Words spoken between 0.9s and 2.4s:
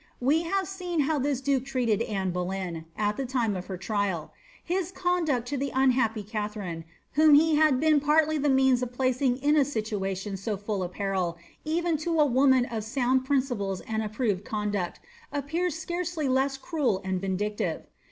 how this duke treated Anne